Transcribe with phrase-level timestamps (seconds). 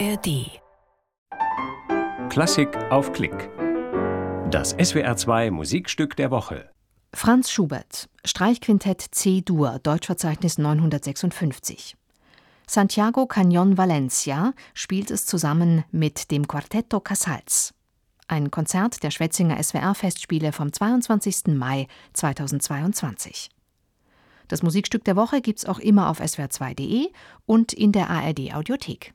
[0.00, 0.60] ARD.
[2.28, 3.50] Klassik auf Klick.
[4.50, 6.68] Das SWR2 Musikstück der Woche.
[7.12, 11.96] Franz Schubert, Streichquintett C-Dur, Deutschverzeichnis 956.
[12.66, 17.72] Santiago Cañón Valencia spielt es zusammen mit dem Quartetto Casals.
[18.26, 21.54] Ein Konzert der Schwetzinger SWR-Festspiele vom 22.
[21.54, 23.50] Mai 2022.
[24.48, 27.12] Das Musikstück der Woche gibt's auch immer auf swr2.de
[27.46, 29.14] und in der ARD-Audiothek.